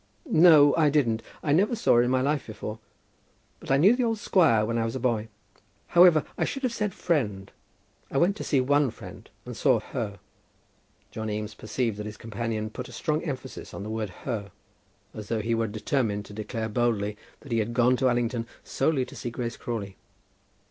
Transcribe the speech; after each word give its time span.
"No, 0.31 0.75
I 0.77 0.89
didn't. 0.89 1.21
I 1.43 1.51
never 1.53 1.75
saw 1.75 1.97
her 1.97 2.01
in 2.01 2.09
my 2.09 2.21
life 2.21 2.47
before. 2.47 2.79
But 3.59 3.69
I 3.69 3.77
knew 3.77 3.95
the 3.95 4.03
old 4.03 4.17
squire 4.17 4.65
when 4.65 4.79
I 4.79 4.83
was 4.83 4.95
a 4.95 4.99
boy. 4.99 5.27
However, 5.89 6.25
I 6.39 6.43
should 6.43 6.63
have 6.63 6.73
said 6.73 6.91
friend. 6.95 7.51
I 8.09 8.17
went 8.17 8.35
to 8.37 8.43
see 8.43 8.61
one 8.61 8.89
friend, 8.89 9.29
and 9.45 9.53
I 9.53 9.55
saw 9.55 9.79
her." 9.79 10.17
John 11.11 11.29
Eames 11.29 11.53
perceived 11.53 11.97
that 11.97 12.07
his 12.07 12.17
companion 12.17 12.71
put 12.71 12.89
a 12.89 12.91
strong 12.91 13.21
emphasis 13.23 13.75
on 13.75 13.83
the 13.83 13.91
word 13.91 14.09
"her," 14.25 14.51
as 15.13 15.27
though 15.27 15.39
he 15.39 15.53
were 15.53 15.67
determined 15.67 16.25
to 16.25 16.33
declare 16.33 16.67
boldly 16.67 17.15
that 17.41 17.51
he 17.51 17.59
had 17.59 17.75
gone 17.75 17.95
to 17.97 18.09
Allington 18.09 18.47
solely 18.63 19.05
to 19.05 19.15
see 19.15 19.29
Grace 19.29 19.55
Crawley. 19.55 19.97